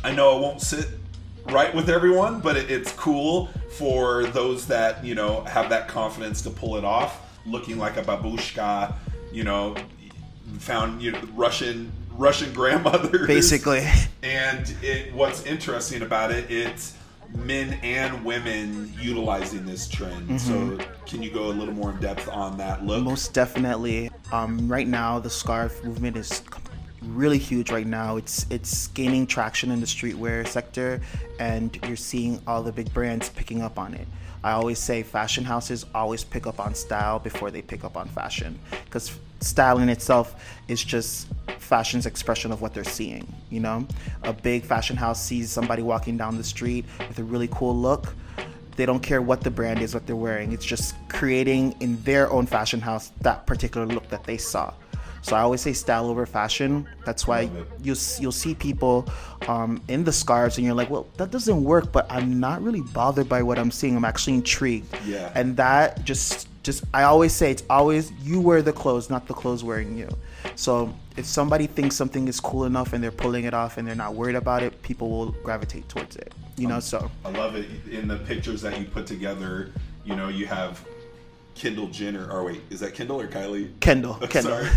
I 0.04 0.12
know 0.14 0.38
it 0.38 0.42
won't 0.42 0.62
sit 0.62 0.88
right 1.46 1.74
with 1.74 1.90
everyone, 1.90 2.40
but 2.40 2.58
it, 2.58 2.70
it's 2.72 2.92
cool 2.94 3.48
for 3.70 4.26
those 4.26 4.68
that 4.68 5.04
you 5.04 5.16
know 5.16 5.42
have 5.46 5.70
that 5.70 5.88
confidence 5.88 6.42
to 6.44 6.50
pull 6.50 6.78
it 6.78 6.86
off. 6.86 7.20
Looking 7.46 7.78
like 7.78 7.98
a 7.98 8.02
babushka, 8.04 8.94
you 9.32 9.44
know, 9.44 9.76
found 10.60 11.02
you 11.02 11.12
know, 11.12 11.22
Russian 11.36 11.92
Russian 12.12 12.54
grandmother. 12.60 13.28
basically 13.28 13.86
And 14.22 14.74
it, 14.82 15.14
what's 15.14 15.46
interesting 15.46 16.02
about 16.02 16.32
it, 16.32 16.50
it's 16.50 16.96
men 17.36 17.80
and 17.84 18.24
women 18.24 18.94
utilizing 19.00 19.66
this 19.66 19.88
trend. 19.88 20.40
So, 20.40 20.78
can 21.06 21.24
you 21.24 21.32
go 21.32 21.48
a 21.48 21.54
little 21.54 21.74
more 21.74 21.92
in 21.92 22.00
depth 22.00 22.30
on 22.30 22.58
that 22.58 22.86
look? 22.86 23.04
Most 23.04 23.34
definitely. 23.34 24.12
Um, 24.32 24.68
right 24.68 24.88
now, 24.88 25.20
the 25.20 25.30
scarf 25.30 25.84
movement 25.84 26.18
is 26.18 26.42
really 27.08 27.38
huge. 27.38 27.72
Right 27.72 27.88
now, 27.88 28.18
it's 28.18 28.46
it's 28.50 28.88
gaining 28.88 29.28
traction 29.28 29.72
in 29.72 29.80
the 29.80 29.86
streetwear 29.86 30.48
sector, 30.48 31.02
and 31.40 31.78
you're 31.88 31.96
seeing 31.96 32.42
all 32.48 32.64
the 32.64 32.72
big 32.72 32.94
brands 32.94 33.30
picking 33.30 33.62
up 33.62 33.78
on 33.78 33.94
it. 33.94 34.08
I 34.44 34.52
always 34.52 34.80
say 34.80 35.04
fashion 35.04 35.46
houses 35.46 35.86
always 35.96 36.24
pick 36.24 36.48
up 36.48 36.60
on 36.60 36.76
style 36.76 37.20
before 37.20 37.50
they 37.50 37.62
pick 37.62 37.84
up 37.84 37.96
on 37.96 38.08
fashion, 38.10 38.60
because 38.86 39.18
style 39.40 39.80
in 39.80 39.90
itself 39.90 40.36
is 40.68 40.84
just 40.84 41.28
fashion's 41.60 42.06
expression 42.06 42.52
of 42.52 42.62
what 42.62 42.74
they're 42.74 42.84
seeing. 42.84 43.34
You 43.50 43.62
know, 43.62 43.88
a 44.24 44.34
big 44.34 44.64
fashion 44.64 44.98
house 44.98 45.24
sees 45.24 45.52
somebody 45.52 45.82
walking 45.82 46.18
down 46.18 46.38
the 46.38 46.44
street 46.44 46.86
with 47.08 47.20
a 47.20 47.24
really 47.24 47.50
cool 47.52 47.76
look 47.76 48.14
they 48.76 48.88
don't 48.88 49.04
care 49.04 49.22
what 49.22 49.42
the 49.42 49.52
brand 49.52 49.82
is 49.82 49.94
what 49.94 50.08
they're 50.08 50.16
wearing 50.16 50.52
it's 50.52 50.66
just 50.66 50.96
creating 51.08 51.76
in 51.80 52.02
their 52.04 52.32
own 52.32 52.46
fashion 52.46 52.82
house 52.82 53.12
that 53.22 53.46
particular 53.46 53.86
look 53.86 54.08
that 54.10 54.24
they 54.24 54.38
saw 54.38 54.74
so 55.24 55.36
i 55.36 55.42
always 55.42 55.62
say 55.62 55.74
style 55.74 56.08
over 56.08 56.26
fashion. 56.26 56.88
That's 57.06 57.28
why 57.28 57.50
you'll, 57.82 57.98
you'll 58.20 58.32
see 58.32 58.54
people 58.54 59.08
um, 59.48 59.82
in 59.88 60.04
the 60.04 60.12
scarves 60.12 60.58
and 60.58 60.66
you're 60.66 60.76
like 60.76 60.90
well 60.90 61.08
that 61.18 61.32
doesn't 61.32 61.64
work 61.64 61.92
but 61.92 62.06
i'm 62.10 62.40
not 62.40 62.62
really 62.62 62.82
bothered 62.82 63.28
by 63.28 63.42
what 63.42 63.58
i'm 63.58 63.72
seeing. 63.72 63.98
I'm 63.98 64.06
actually 64.06 64.36
intrigued. 64.36 64.96
Yeah. 65.06 65.32
and 65.34 65.58
that 65.58 66.04
just 66.04 66.48
just 66.64 66.84
i 66.94 67.04
always 67.04 67.34
say 67.34 67.50
it's 67.52 67.64
always 67.70 68.12
you 68.22 68.40
wear 68.40 68.62
the 68.62 68.74
clothes 68.74 69.10
not 69.10 69.28
the 69.28 69.34
clothes 69.34 69.64
wearing 69.64 69.98
you. 69.98 70.10
So 70.56 70.94
if 71.18 71.26
somebody 71.26 71.68
thinks 71.68 71.96
something 71.96 72.28
is 72.28 72.40
cool 72.40 72.66
enough 72.66 72.94
and 72.94 73.04
they're 73.04 73.12
pulling 73.12 73.46
it 73.46 73.54
off 73.54 73.78
and 73.78 73.88
they're 73.88 73.96
not 73.96 74.14
worried 74.14 74.36
about 74.36 74.62
it 74.62 74.82
people 74.84 75.10
will 75.10 75.32
gravitate 75.44 75.88
towards 75.90 76.16
it 76.16 76.34
you 76.58 76.68
know 76.68 76.80
so. 76.80 77.10
I 77.26 77.30
love 77.30 77.56
it. 77.56 77.68
In 77.90 78.08
the 78.08 78.18
pictures 78.18 78.62
that 78.62 78.80
you 78.80 78.86
put 78.86 79.08
together. 79.08 79.72
You 80.06 80.16
know, 80.16 80.28
you 80.28 80.46
have 80.48 80.86
Kendall 81.56 81.88
Jenner. 81.88 82.30
Or 82.32 82.44
wait, 82.44 82.62
is 82.70 82.80
that 82.82 82.94
Kendall 82.94 83.22
or 83.22 83.28
Kylie? 83.28 83.80
Kendall, 83.80 84.14
Kendall. 84.30 84.58
Sorry, 84.58 84.70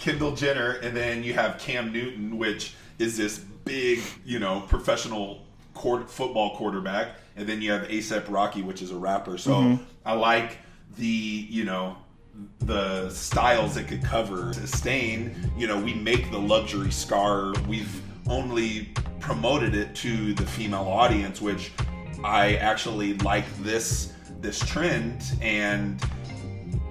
Kendall 0.00 0.34
Jenner, 0.34 0.72
and 0.82 0.96
then 0.96 1.22
you 1.22 1.34
have 1.34 1.58
Cam 1.58 1.92
Newton, 1.92 2.38
which 2.38 2.74
is 2.98 3.16
this 3.16 3.38
big, 3.38 4.00
you 4.24 4.38
know, 4.38 4.60
professional 4.68 5.42
court, 5.74 6.10
football 6.10 6.56
quarterback, 6.56 7.16
and 7.36 7.48
then 7.48 7.62
you 7.62 7.72
have 7.72 7.88
ASAP 7.88 8.24
Rocky, 8.28 8.62
which 8.62 8.82
is 8.82 8.90
a 8.90 8.96
rapper. 8.96 9.38
So 9.38 9.52
Mm-hmm. 9.54 9.84
I 10.04 10.14
like 10.14 10.58
the, 10.96 11.06
you 11.06 11.64
know, 11.64 11.96
the 12.60 13.10
styles 13.10 13.76
it 13.76 13.86
could 13.86 14.02
cover. 14.02 14.52
Sustain, 14.54 15.34
you 15.58 15.66
know, 15.66 15.78
we 15.78 15.94
make 15.94 16.30
the 16.30 16.38
luxury 16.38 16.90
scar. 16.90 17.52
We've 17.68 18.00
only 18.28 18.88
promoted 19.18 19.74
it 19.74 19.94
to 19.96 20.32
the 20.34 20.46
female 20.46 20.86
audience, 20.88 21.40
which 21.40 21.70
I 22.24 22.56
actually 22.56 23.14
like 23.18 23.44
this 23.62 24.12
this 24.40 24.58
trend 24.60 25.22
and 25.42 26.02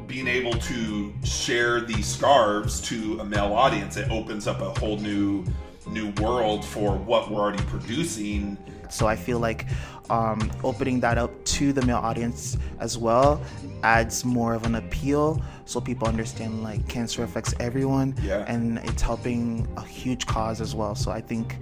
being 0.10 0.28
able 0.28 0.54
to 0.54 1.14
share 1.24 1.80
these 1.82 2.08
scarves 2.08 2.82
to 2.82 3.20
a 3.20 3.24
male 3.26 3.54
audience 3.54 3.96
it 3.96 4.10
opens 4.10 4.48
up 4.48 4.60
a 4.60 4.72
whole 4.80 4.98
new 4.98 5.46
new 5.92 6.10
world 6.22 6.66
for 6.66 6.96
what 6.98 7.30
we're 7.32 7.40
already 7.40 7.64
producing 7.66 8.58
So 8.90 9.06
I 9.08 9.16
feel 9.16 9.40
like 9.40 9.68
um, 10.10 10.52
opening 10.64 11.00
that 11.02 11.18
up 11.20 11.32
to 11.58 11.72
the 11.72 11.84
male 11.86 11.98
audience 11.98 12.58
as 12.80 12.98
well 12.98 13.40
adds 13.84 14.26
more 14.26 14.56
of 14.56 14.66
an 14.66 14.76
appeal, 14.76 15.40
so 15.66 15.80
people 15.80 16.08
understand 16.08 16.64
like 16.64 16.86
cancer 16.88 17.24
affects 17.24 17.54
everyone, 17.60 18.16
Yeah. 18.24 18.44
and 18.54 18.80
it's 18.80 19.02
helping 19.04 19.68
a 19.78 19.86
huge 19.86 20.26
cause 20.26 20.60
as 20.60 20.74
well. 20.76 20.96
So 20.96 21.12
I 21.12 21.22
think 21.22 21.58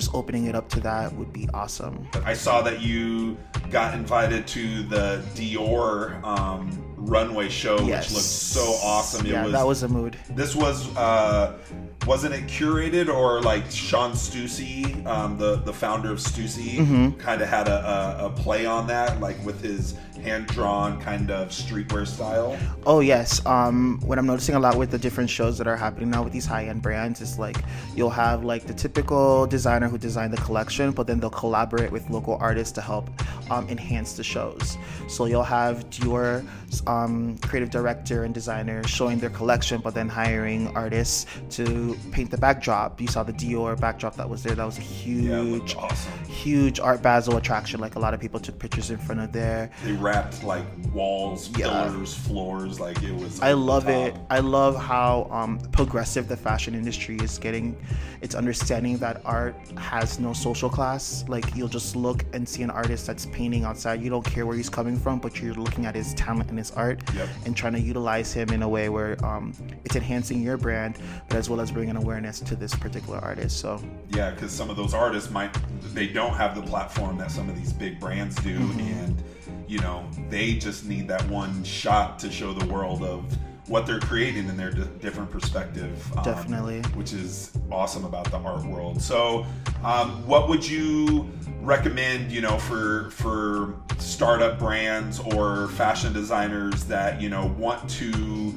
just 0.00 0.14
opening 0.14 0.46
it 0.46 0.54
up 0.54 0.66
to 0.70 0.80
that 0.80 1.14
would 1.14 1.30
be 1.32 1.46
awesome. 1.52 2.08
i 2.24 2.32
saw 2.32 2.62
that 2.62 2.80
you 2.80 3.36
got 3.70 3.94
invited 3.94 4.46
to 4.46 4.82
the 4.84 5.22
dior 5.34 6.22
um, 6.24 6.70
runway 6.96 7.48
show, 7.48 7.78
Yes. 7.80 8.06
which 8.06 8.12
looked 8.14 8.24
so 8.24 8.62
awesome. 8.82 9.26
It 9.26 9.32
yeah, 9.32 9.44
was 9.44 9.52
that 9.52 9.66
was 9.66 9.82
a 9.82 9.88
mood. 9.88 10.16
this 10.30 10.54
was 10.56 10.94
uh 10.96 11.58
wasn't 12.06 12.34
it 12.34 12.44
curated 12.46 13.08
or 13.14 13.42
like 13.42 13.70
Shawn 13.70 14.12
Stussy, 14.12 15.04
um, 15.06 15.36
the 15.38 15.56
the 15.56 15.72
founder 15.72 16.10
of 16.10 16.18
Stussy, 16.18 16.78
Mm-hmm. 16.78 17.10
kind 17.18 17.42
of 17.42 17.48
had 17.48 17.68
a, 17.68 17.78
a, 18.22 18.26
a 18.26 18.30
play 18.30 18.64
on 18.64 18.86
that, 18.86 19.20
like 19.20 19.42
with 19.44 19.62
his 19.62 19.94
hand 20.20 20.46
drawn 20.48 21.00
kind 21.00 21.30
of 21.30 21.48
streetwear 21.48 22.06
style. 22.06 22.58
Oh 22.86 23.00
yes. 23.00 23.44
Um, 23.46 24.00
what 24.04 24.18
I'm 24.18 24.26
noticing 24.26 24.54
a 24.54 24.60
lot 24.60 24.76
with 24.76 24.90
the 24.90 24.98
different 24.98 25.30
shows 25.30 25.58
that 25.58 25.66
are 25.66 25.76
happening 25.76 26.10
now 26.10 26.22
with 26.22 26.32
these 26.32 26.46
high-end 26.46 26.82
brands 26.82 27.20
is 27.20 27.38
like 27.38 27.56
you'll 27.94 28.10
have 28.10 28.44
like 28.44 28.66
the 28.66 28.74
typical 28.74 29.46
designer 29.46 29.88
who 29.88 29.98
designed 29.98 30.32
the 30.32 30.42
collection, 30.42 30.92
but 30.92 31.06
then 31.06 31.20
they'll 31.20 31.30
collaborate 31.30 31.90
with 31.90 32.08
local 32.10 32.36
artists 32.40 32.72
to 32.72 32.80
help 32.80 33.10
um, 33.50 33.68
enhance 33.68 34.14
the 34.14 34.24
shows. 34.24 34.78
So 35.08 35.26
you'll 35.26 35.42
have 35.42 35.84
your 36.02 36.44
um, 36.86 37.36
creative 37.38 37.70
director 37.70 38.24
and 38.24 38.32
designer 38.32 38.82
showing 38.86 39.18
their 39.18 39.30
collection, 39.30 39.80
but 39.80 39.94
then 39.94 40.08
hiring 40.08 40.68
artists 40.76 41.26
to 41.50 41.96
paint 42.12 42.30
the 42.30 42.38
backdrop. 42.38 43.00
You 43.00 43.08
saw 43.08 43.22
the 43.22 43.32
Dior 43.32 43.78
backdrop 43.78 44.16
that 44.16 44.28
was 44.28 44.42
there. 44.42 44.54
That 44.54 44.64
was 44.66 44.78
a 44.78 44.82
Yeah, 44.82 45.42
huge, 45.42 45.74
awesome. 45.74 46.12
huge 46.28 46.78
Art 46.80 47.02
Basel 47.02 47.36
attraction. 47.36 47.80
Like 47.80 47.96
a 47.96 47.98
lot 47.98 48.14
of 48.14 48.20
people 48.20 48.38
took 48.38 48.58
pictures 48.58 48.90
in 48.90 48.98
front 48.98 49.20
of 49.20 49.32
there. 49.32 49.70
They 49.84 49.92
wrapped 49.92 50.44
like 50.44 50.64
walls, 50.94 51.50
Yeah. 51.58 51.66
pillars, 51.88 52.14
floors, 52.14 52.78
like 52.78 53.02
it 53.02 53.14
was. 53.14 53.40
I 53.40 53.52
love 53.52 53.88
it. 53.88 54.14
I 54.30 54.38
love 54.38 54.76
how 54.76 55.26
um, 55.30 55.58
progressive 55.72 56.28
the 56.28 56.36
fashion 56.36 56.74
industry 56.74 57.16
is 57.16 57.38
getting. 57.38 57.76
It's 58.20 58.34
understanding 58.34 58.98
that 58.98 59.22
art 59.24 59.56
has 59.76 60.20
no 60.20 60.32
social 60.34 60.68
class. 60.70 61.24
Like 61.26 61.56
you'll 61.56 61.68
just 61.68 61.96
look 61.96 62.24
and 62.32 62.48
see 62.48 62.62
an 62.62 62.70
artist 62.70 63.06
that's 63.06 63.26
painting 63.26 63.39
outside. 63.40 64.02
You 64.02 64.10
don't 64.10 64.24
care 64.24 64.44
where 64.44 64.56
he's 64.56 64.68
coming 64.68 64.96
from, 64.98 65.18
but 65.18 65.40
you're 65.40 65.54
looking 65.54 65.86
at 65.86 65.94
his 65.94 66.12
talent 66.14 66.50
and 66.50 66.58
his 66.58 66.70
art 66.72 67.00
Yep. 67.14 67.28
and 67.46 67.56
trying 67.56 67.72
to 67.72 67.80
utilize 67.80 68.32
him 68.32 68.50
in 68.50 68.62
a 68.62 68.68
way 68.68 68.88
where 68.90 69.22
um, 69.24 69.54
it's 69.84 69.96
enhancing 69.96 70.42
your 70.42 70.56
brand, 70.58 70.98
but 71.28 71.38
as 71.38 71.48
well 71.48 71.60
as 71.60 71.70
bringing 71.70 71.96
awareness 71.96 72.40
to 72.40 72.54
this 72.54 72.74
particular 72.74 73.18
artist. 73.18 73.58
So 73.58 73.82
Yeah, 74.10 74.30
because 74.30 74.52
some 74.52 74.68
of 74.68 74.76
those 74.76 74.92
artists 74.94 75.30
might 75.30 75.56
they 75.94 76.06
don't 76.06 76.34
have 76.34 76.54
the 76.54 76.62
platform 76.62 77.16
that 77.18 77.30
some 77.30 77.48
of 77.48 77.56
these 77.56 77.72
big 77.72 77.98
brands 77.98 78.36
do, 78.36 78.58
Mm-hmm. 78.58 78.80
and 78.80 79.22
you 79.66 79.78
know 79.78 80.04
they 80.28 80.54
just 80.54 80.84
need 80.84 81.08
that 81.08 81.26
one 81.30 81.64
shot 81.64 82.18
to 82.18 82.30
show 82.30 82.52
the 82.52 82.66
world 82.66 83.02
of 83.02 83.24
what 83.70 83.86
they're 83.86 84.00
creating 84.00 84.48
in 84.48 84.56
their 84.56 84.72
di- 84.72 84.84
different 85.00 85.30
perspective. 85.30 86.12
um, 86.18 86.24
Definitely. 86.24 86.80
which 86.94 87.12
is 87.12 87.52
awesome 87.70 88.04
about 88.04 88.28
the 88.30 88.36
art 88.38 88.64
world. 88.64 89.00
So, 89.00 89.46
um, 89.84 90.26
what 90.26 90.48
would 90.48 90.68
you 90.68 91.30
recommend? 91.62 92.32
You 92.32 92.40
know, 92.40 92.58
for 92.58 93.10
for 93.10 93.76
startup 93.98 94.58
brands 94.58 95.20
or 95.20 95.68
fashion 95.68 96.12
designers 96.12 96.84
that 96.86 97.20
you 97.22 97.28
know 97.28 97.54
want 97.58 97.88
to 97.90 98.52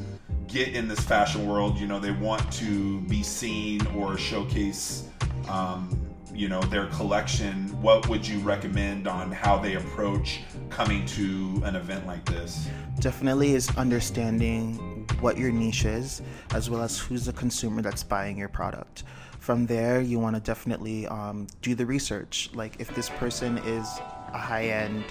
get 0.47 0.69
in 0.69 0.87
this 0.87 1.01
fashion 1.01 1.47
world. 1.47 1.77
You 1.77 1.85
know, 1.85 1.99
they 1.99 2.11
want 2.11 2.51
to 2.53 3.01
be 3.01 3.21
seen 3.21 3.85
or 3.95 4.17
showcase. 4.17 5.07
Um, 5.47 5.99
you 6.33 6.49
know 6.49 6.61
their 6.61 6.87
collection 6.87 7.69
what 7.79 8.09
would 8.09 8.27
you 8.27 8.39
recommend 8.39 9.07
on 9.07 9.31
how 9.31 9.55
they 9.55 9.75
approach 9.75 10.39
coming 10.71 11.05
to 11.05 11.61
an 11.63 11.75
event 11.75 12.07
like 12.07 12.25
this 12.25 12.67
definitely 12.99 13.53
is 13.53 13.69
understanding 13.77 14.92
what 15.23 15.37
your 15.37 15.51
niche 15.51 15.85
is 15.85 16.21
as 16.53 16.69
well 16.69 16.81
as 16.83 16.99
who's 16.99 17.25
the 17.25 17.33
consumer 17.33 17.81
that's 17.81 18.03
buying 18.03 18.37
your 18.37 18.49
product. 18.49 19.03
From 19.39 19.65
there 19.65 20.01
you 20.01 20.19
want 20.19 20.35
to 20.35 20.41
definitely 20.41 21.07
um, 21.07 21.47
do 21.61 21.75
the 21.75 21.85
research. 21.85 22.49
Like 22.53 22.75
if 22.79 22.93
this 22.93 23.09
person 23.09 23.57
is 23.59 23.87
a 24.33 24.37
high-end 24.37 25.03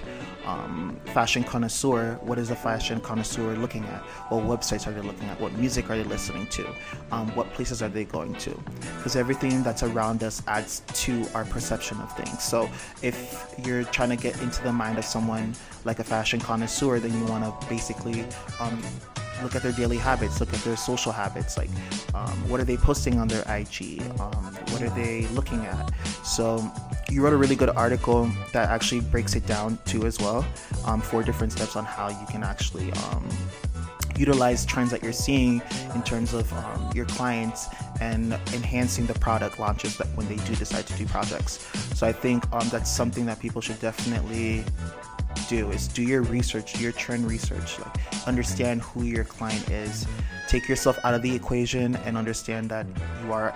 um, 0.45 0.99
fashion 1.05 1.43
connoisseur 1.43 2.19
what 2.23 2.37
is 2.37 2.51
a 2.51 2.55
fashion 2.55 2.99
connoisseur 2.99 3.55
looking 3.55 3.85
at? 3.85 4.01
What 4.29 4.43
websites 4.43 4.85
are 4.85 4.91
they 4.91 5.01
looking 5.01 5.27
at? 5.29 5.41
What 5.41 5.53
music 5.53 5.89
are 5.89 5.97
they 5.97 6.03
listening 6.03 6.45
to? 6.47 6.67
Um, 7.11 7.33
what 7.35 7.51
places 7.53 7.81
are 7.81 7.89
they 7.89 8.03
going 8.03 8.35
to? 8.35 8.51
Because 8.97 9.15
everything 9.15 9.63
that's 9.63 9.81
around 9.81 10.23
us 10.23 10.43
adds 10.45 10.83
to 10.93 11.25
our 11.33 11.45
perception 11.45 11.97
of 12.01 12.15
things. 12.15 12.43
So 12.43 12.69
if 13.01 13.55
you're 13.65 13.85
trying 13.85 14.09
to 14.09 14.17
get 14.17 14.39
into 14.43 14.61
the 14.61 14.73
mind 14.73 14.99
of 14.99 15.05
someone 15.05 15.55
like 15.85 15.97
a 15.97 16.03
fashion 16.03 16.39
connoisseur 16.39 16.99
then 16.99 17.17
you 17.17 17.25
want 17.25 17.43
to 17.45 17.67
basically 17.67 18.25
um, 18.59 18.79
look 19.43 19.55
at 19.55 19.61
their 19.61 19.71
daily 19.71 19.97
habits, 19.97 20.39
look 20.39 20.53
at 20.53 20.59
their 20.61 20.77
social 20.77 21.11
habits, 21.11 21.57
like 21.57 21.69
um, 22.13 22.31
what 22.49 22.59
are 22.59 22.63
they 22.63 22.77
posting 22.77 23.19
on 23.19 23.27
their 23.27 23.43
IG, 23.47 24.01
um, 24.19 24.55
what 24.71 24.81
are 24.81 24.89
they 24.91 25.27
looking 25.27 25.65
at. 25.65 25.91
So 26.23 26.71
you 27.09 27.21
wrote 27.21 27.33
a 27.33 27.37
really 27.37 27.55
good 27.55 27.69
article 27.69 28.29
that 28.53 28.69
actually 28.69 29.01
breaks 29.01 29.35
it 29.35 29.45
down 29.45 29.77
too 29.85 30.05
as 30.05 30.19
well, 30.19 30.45
um, 30.85 31.01
four 31.01 31.23
different 31.23 31.53
steps 31.53 31.75
on 31.75 31.85
how 31.85 32.09
you 32.09 32.25
can 32.29 32.43
actually 32.43 32.91
um, 32.93 33.27
utilize 34.17 34.65
trends 34.65 34.91
that 34.91 35.03
you're 35.03 35.11
seeing 35.11 35.61
in 35.95 36.03
terms 36.03 36.33
of 36.33 36.51
um, 36.53 36.91
your 36.93 37.05
clients 37.05 37.67
and 37.99 38.33
enhancing 38.53 39.05
the 39.05 39.13
product 39.15 39.59
launches 39.59 39.97
that 39.97 40.07
when 40.15 40.27
they 40.27 40.35
do 40.45 40.55
decide 40.55 40.85
to 40.87 40.93
do 40.93 41.05
projects. 41.05 41.67
So 41.95 42.07
I 42.07 42.11
think 42.11 42.51
um, 42.53 42.67
that's 42.69 42.91
something 42.91 43.25
that 43.25 43.39
people 43.39 43.61
should 43.61 43.79
definitely 43.79 44.63
do 45.49 45.71
is 45.71 45.87
do 45.87 46.03
your 46.03 46.21
research, 46.23 46.73
do 46.73 46.81
your 46.81 46.91
trend 46.91 47.27
research, 47.27 47.79
like 47.79 48.27
understand 48.27 48.81
who 48.81 49.03
your 49.03 49.23
client 49.23 49.69
is, 49.69 50.05
take 50.47 50.67
yourself 50.67 50.97
out 51.03 51.13
of 51.13 51.21
the 51.21 51.33
equation 51.33 51.95
and 51.97 52.17
understand 52.17 52.69
that 52.69 52.85
you 53.23 53.33
are 53.33 53.53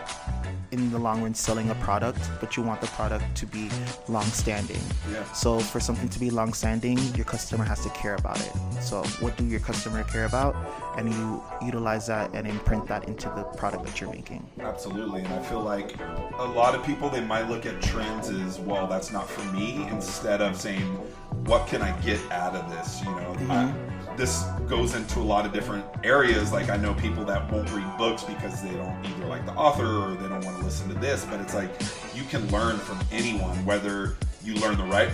in 0.72 0.92
the 0.92 0.98
long 0.98 1.22
run 1.22 1.34
selling 1.34 1.70
a 1.70 1.76
product, 1.76 2.20
but 2.40 2.58
you 2.58 2.64
want 2.64 2.82
the 2.82 2.88
product 2.88 3.24
to 3.36 3.46
be 3.46 3.70
long 4.10 4.26
standing. 4.26 4.82
Yeah. 5.12 5.24
So 5.32 5.60
for 5.60 5.80
something 5.80 6.10
to 6.10 6.20
be 6.20 6.30
long 6.30 6.54
standing, 6.54 6.98
your 7.16 7.26
customer 7.26 7.64
has 7.64 7.82
to 7.84 7.90
care 7.90 8.16
about 8.16 8.40
it. 8.42 8.52
So 8.82 9.04
what 9.22 9.38
do 9.38 9.46
your 9.46 9.60
customer 9.60 10.04
care 10.04 10.26
about? 10.26 10.56
And 10.98 11.14
you 11.14 11.44
utilize 11.64 12.08
that 12.08 12.34
and 12.34 12.48
imprint 12.48 12.88
that 12.88 13.08
into 13.08 13.30
the 13.30 13.44
product 13.44 13.86
that 13.86 14.02
you're 14.02 14.12
making. 14.12 14.50
Absolutely, 14.60 15.22
and 15.22 15.34
I 15.34 15.42
feel 15.44 15.62
like 15.62 15.96
a 16.38 16.44
lot 16.44 16.76
of 16.76 16.86
people 16.86 17.10
they 17.10 17.22
might 17.22 17.48
look 17.48 17.66
at 17.66 17.82
trends 17.82 18.30
as 18.30 18.60
well. 18.60 18.88
That's 18.88 19.12
not 19.12 19.30
for 19.30 19.44
me. 19.54 19.88
Instead 19.90 20.42
of 20.42 20.60
saying, 20.60 21.00
"What 21.48 21.68
can 21.68 21.82
I 21.82 21.98
get 22.02 22.20
out 22.32 22.56
of 22.56 22.70
this?" 22.70 23.02
You 23.04 23.12
know, 23.12 23.36
I, 23.50 23.66
mm-hmm. 23.66 24.16
this 24.16 24.44
goes 24.68 24.94
into 24.96 25.20
a 25.20 25.22
lot 25.22 25.46
of 25.46 25.54
different 25.54 25.86
areas. 26.04 26.52
Like 26.52 26.70
I 26.70 26.78
know 26.78 26.94
people 26.94 27.26
that 27.26 27.52
won't 27.52 27.72
read 27.72 27.98
books 27.98 28.24
because 28.24 28.62
they 28.62 28.74
don't 28.74 29.06
either 29.06 29.26
like 29.26 29.46
the 29.46 29.54
author 29.54 29.86
or 29.86 30.16
they 30.16 30.28
don't 30.28 30.44
want 30.46 30.60
to 30.60 30.64
listen 30.64 30.88
to 30.90 30.96
this. 30.96 31.26
But 31.26 31.40
it's 31.42 31.54
like 31.54 31.72
you 32.14 32.24
can 32.24 32.48
learn 32.52 32.78
from 32.78 33.00
anyone, 33.12 33.66
whether 33.66 34.18
you 34.44 34.56
learn 34.56 34.78
the 34.78 34.86
right 34.86 35.10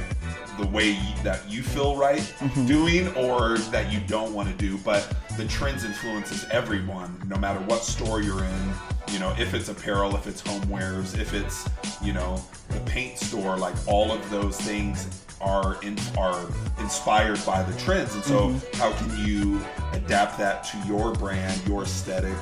the 0.59 0.67
way 0.67 0.97
that 1.23 1.49
you 1.49 1.63
feel 1.63 1.95
right 1.95 2.19
mm-hmm. 2.19 2.65
doing 2.67 3.07
or 3.15 3.57
that 3.57 3.91
you 3.91 3.99
don't 4.07 4.33
want 4.33 4.47
to 4.47 4.53
do 4.55 4.77
but 4.79 5.15
the 5.37 5.45
trends 5.47 5.83
influences 5.83 6.45
everyone 6.51 7.19
no 7.27 7.35
matter 7.37 7.59
what 7.61 7.83
store 7.83 8.21
you're 8.21 8.43
in 8.43 8.73
you 9.11 9.19
know 9.19 9.33
if 9.39 9.53
it's 9.55 9.69
apparel 9.69 10.15
if 10.15 10.27
it's 10.27 10.43
homewares 10.43 11.17
if 11.19 11.33
it's 11.33 11.67
you 12.03 12.13
know 12.13 12.39
the 12.69 12.79
paint 12.81 13.17
store 13.17 13.57
like 13.57 13.75
all 13.87 14.11
of 14.11 14.29
those 14.29 14.57
things 14.61 15.25
are 15.43 15.81
in, 15.83 15.97
are 16.17 16.47
inspired 16.79 17.43
by 17.45 17.63
the 17.63 17.77
trends. 17.79 18.15
And 18.15 18.23
so 18.23 18.55
how 18.75 18.91
can 18.93 19.27
you 19.27 19.61
adapt 19.93 20.37
that 20.39 20.63
to 20.63 20.77
your 20.87 21.13
brand 21.13 21.61
your 21.67 21.83
aesthetic 21.83 22.35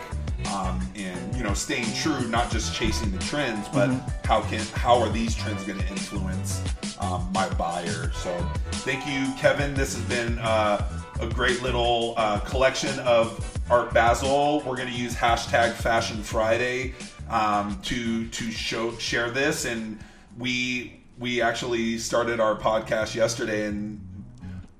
um, 0.51 0.81
and 0.95 1.35
you 1.35 1.43
know 1.43 1.53
staying 1.53 1.85
true 1.93 2.27
not 2.27 2.49
just 2.49 2.73
chasing 2.73 3.11
the 3.11 3.19
trends 3.19 3.67
but 3.69 3.89
how 4.23 4.41
can 4.41 4.65
how 4.73 4.99
are 4.99 5.09
these 5.09 5.35
trends 5.35 5.63
going 5.63 5.79
to 5.79 5.87
influence 5.87 6.63
um, 6.99 7.29
my 7.33 7.47
buyer? 7.55 8.11
So 8.13 8.35
thank 8.71 9.05
you 9.05 9.33
kevin. 9.37 9.73
This 9.73 9.95
has 9.95 10.03
been 10.05 10.39
uh, 10.39 10.87
a 11.19 11.27
great 11.27 11.61
little 11.61 12.13
uh, 12.17 12.39
collection 12.39 12.97
of 12.99 13.47
art 13.69 13.93
basel. 13.93 14.61
We're 14.65 14.77
going 14.77 14.89
to 14.89 14.97
use 14.97 15.15
hashtag 15.15 15.73
fashion 15.73 16.23
friday 16.23 16.93
um, 17.29 17.79
to 17.83 18.27
to 18.27 18.51
show 18.51 18.97
share 18.97 19.29
this. 19.29 19.65
And 19.65 19.99
we 20.37 21.00
we 21.21 21.39
actually 21.39 21.99
started 21.99 22.39
our 22.39 22.55
podcast 22.55 23.13
yesterday 23.13 23.67
and 23.67 24.01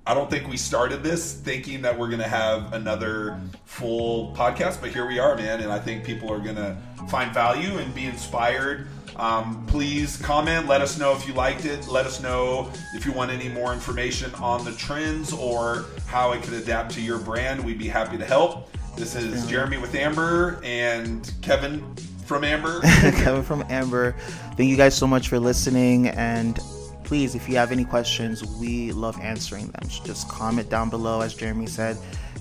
I 0.07 0.15
don't 0.15 0.27
think 0.27 0.49
we 0.49 0.57
started 0.57 1.03
this 1.03 1.35
thinking 1.35 1.83
that 1.83 1.97
we're 1.97 2.07
going 2.07 2.21
to 2.21 2.27
have 2.27 2.73
another 2.73 3.39
full 3.65 4.35
podcast, 4.35 4.81
but 4.81 4.89
here 4.89 5.07
we 5.07 5.19
are, 5.19 5.35
man. 5.35 5.61
And 5.61 5.71
I 5.71 5.77
think 5.77 6.03
people 6.03 6.33
are 6.33 6.39
going 6.39 6.55
to 6.55 6.75
find 7.07 7.31
value 7.31 7.77
and 7.77 7.93
be 7.93 8.05
inspired. 8.05 8.87
Um, 9.15 9.63
please 9.67 10.17
comment. 10.17 10.67
Let 10.67 10.81
us 10.81 10.97
know 10.97 11.15
if 11.15 11.27
you 11.27 11.35
liked 11.35 11.65
it. 11.65 11.87
Let 11.87 12.07
us 12.07 12.19
know 12.19 12.71
if 12.95 13.05
you 13.05 13.11
want 13.11 13.29
any 13.29 13.47
more 13.47 13.73
information 13.73 14.33
on 14.35 14.65
the 14.65 14.71
trends 14.71 15.33
or 15.33 15.85
how 16.07 16.31
it 16.31 16.41
could 16.41 16.55
adapt 16.55 16.91
to 16.93 17.01
your 17.01 17.19
brand. 17.19 17.63
We'd 17.63 17.77
be 17.77 17.87
happy 17.87 18.17
to 18.17 18.25
help. 18.25 18.75
This 18.97 19.15
is 19.15 19.45
Jeremy 19.45 19.77
with 19.77 19.93
Amber 19.93 20.59
and 20.63 21.31
Kevin 21.43 21.95
from 22.31 22.45
Amber. 22.45 22.79
Kevin 22.81 23.43
from 23.43 23.65
Amber. 23.67 24.13
Thank 24.55 24.69
you 24.69 24.77
guys 24.77 24.95
so 24.95 25.05
much 25.05 25.27
for 25.27 25.37
listening. 25.37 26.07
And 26.07 26.57
please, 27.03 27.35
if 27.35 27.49
you 27.49 27.57
have 27.57 27.73
any 27.73 27.83
questions, 27.83 28.45
we 28.57 28.93
love 28.93 29.19
answering 29.19 29.67
them. 29.67 29.89
So 29.89 30.01
just 30.05 30.29
comment 30.29 30.69
down 30.69 30.89
below, 30.89 31.19
as 31.19 31.33
Jeremy 31.33 31.67
said, 31.67 31.97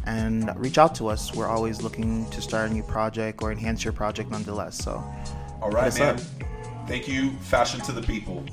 and 0.07 0.49
reach 0.57 0.79
out 0.79 0.95
to 0.97 1.09
us. 1.09 1.35
We're 1.35 1.49
always 1.49 1.83
looking 1.83 2.31
to 2.31 2.41
start 2.41 2.71
a 2.71 2.73
new 2.73 2.85
project 2.85 3.43
or 3.43 3.51
enhance 3.51 3.83
your 3.83 3.93
project 3.93 4.31
nonetheless. 4.31 4.79
So, 4.79 5.03
All 5.61 5.71
right, 5.71 5.93
man. 5.99 6.15
up. 6.15 6.21
Thank 6.87 7.09
you. 7.09 7.33
Fashion 7.41 7.81
to 7.81 7.91
the 7.91 8.03
people. 8.03 8.45